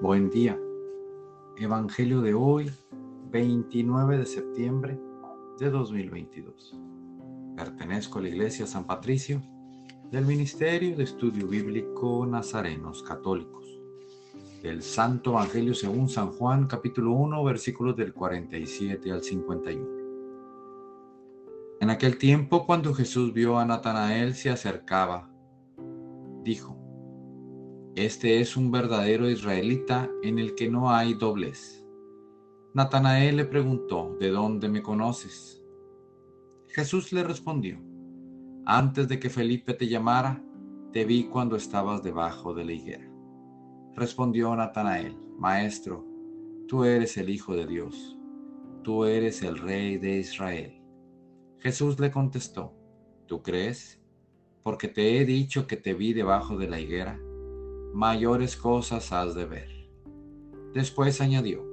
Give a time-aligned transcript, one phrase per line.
[0.00, 0.58] Buen día.
[1.58, 2.70] Evangelio de hoy,
[3.30, 4.98] 29 de septiembre
[5.58, 6.74] de 2022.
[7.54, 9.42] Pertenezco a la Iglesia San Patricio
[10.10, 13.78] del Ministerio de Estudio Bíblico Nazarenos Católicos.
[14.62, 19.86] El Santo Evangelio según San Juan, capítulo 1, versículos del 47 al 51.
[21.78, 25.30] En aquel tiempo, cuando Jesús vio a Natanael se acercaba,
[26.42, 26.79] dijo,
[27.96, 31.84] este es un verdadero israelita en el que no hay doblez.
[32.72, 35.60] Natanael le preguntó, ¿de dónde me conoces?
[36.68, 37.80] Jesús le respondió,
[38.64, 40.40] antes de que Felipe te llamara,
[40.92, 43.10] te vi cuando estabas debajo de la higuera.
[43.96, 46.06] Respondió Natanael, Maestro,
[46.68, 48.16] tú eres el Hijo de Dios,
[48.84, 50.80] tú eres el Rey de Israel.
[51.58, 52.72] Jesús le contestó,
[53.26, 54.00] ¿tú crees?
[54.62, 57.20] Porque te he dicho que te vi debajo de la higuera
[57.92, 59.68] mayores cosas has de ver.
[60.74, 61.64] Después añadió,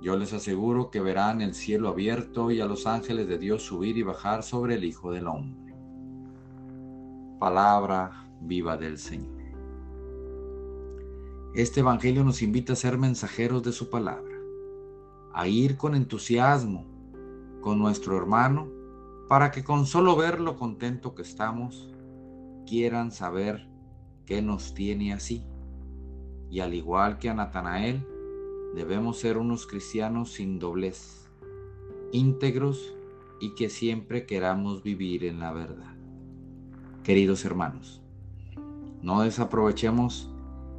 [0.00, 3.96] yo les aseguro que verán el cielo abierto y a los ángeles de Dios subir
[3.96, 5.74] y bajar sobre el Hijo del Hombre.
[7.38, 9.36] Palabra viva del Señor.
[11.54, 14.36] Este Evangelio nos invita a ser mensajeros de su palabra,
[15.32, 16.84] a ir con entusiasmo
[17.62, 18.68] con nuestro hermano
[19.28, 21.88] para que con solo ver lo contento que estamos,
[22.66, 23.66] quieran saber
[24.26, 25.46] que nos tiene así.
[26.50, 28.06] Y al igual que a Natanael,
[28.74, 31.30] debemos ser unos cristianos sin doblez,
[32.12, 32.94] íntegros
[33.40, 35.94] y que siempre queramos vivir en la verdad.
[37.04, 38.02] Queridos hermanos,
[39.00, 40.30] no desaprovechemos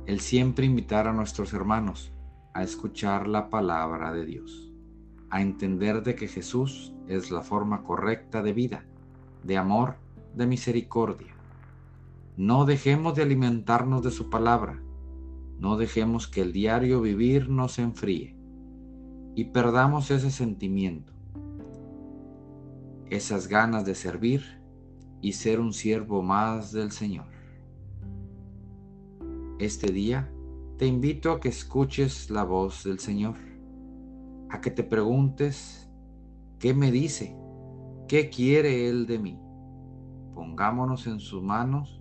[0.05, 2.11] el siempre invitar a nuestros hermanos
[2.53, 4.71] a escuchar la palabra de Dios,
[5.29, 8.85] a entender de que Jesús es la forma correcta de vida,
[9.43, 9.95] de amor,
[10.35, 11.36] de misericordia
[12.37, 14.79] no dejemos de alimentarnos de su palabra.
[15.59, 18.35] No dejemos que el diario vivir nos enfríe
[19.33, 21.13] y perdamos ese sentimiento,
[23.09, 24.61] esas ganas de servir
[25.19, 27.25] y ser un siervo más del Señor.
[29.57, 30.31] Este día
[30.77, 33.37] te invito a que escuches la voz del Señor,
[34.51, 35.89] a que te preguntes,
[36.59, 37.35] ¿qué me dice?
[38.07, 39.39] ¿Qué quiere Él de mí?
[40.35, 41.96] Pongámonos en sus manos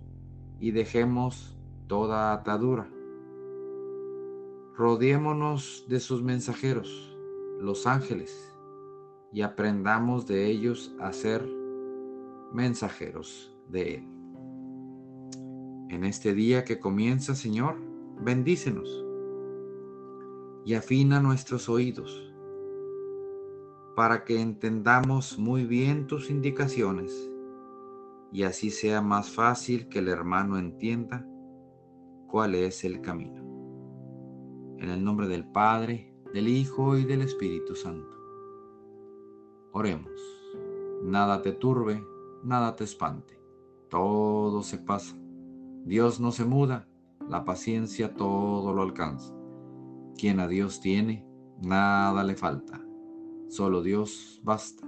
[0.59, 1.57] y dejemos
[1.87, 2.89] toda atadura.
[4.75, 7.17] Rodeémonos de sus mensajeros,
[7.59, 8.53] los ángeles,
[9.31, 11.47] y aprendamos de ellos a ser
[12.53, 14.07] mensajeros de Él.
[15.89, 17.77] En este día que comienza, Señor,
[18.21, 19.05] bendícenos
[20.65, 22.33] y afina nuestros oídos
[23.95, 27.31] para que entendamos muy bien tus indicaciones
[28.31, 31.25] y así sea más fácil que el hermano entienda
[32.27, 33.43] cuál es el camino.
[34.77, 38.15] En el nombre del Padre, del Hijo y del Espíritu Santo.
[39.71, 40.11] Oremos.
[41.03, 42.03] Nada te turbe,
[42.43, 43.39] nada te espante.
[43.89, 45.15] Todo se pasa.
[45.85, 46.87] Dios no se muda,
[47.29, 49.33] la paciencia todo lo alcanza.
[50.17, 51.25] Quien a Dios tiene,
[51.61, 52.81] nada le falta.
[53.47, 54.86] Solo Dios basta.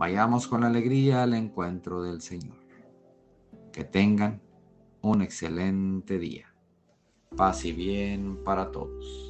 [0.00, 2.56] Vayamos con alegría al encuentro del Señor.
[3.70, 4.40] Que tengan
[5.02, 6.54] un excelente día.
[7.36, 9.29] Paz y bien para todos.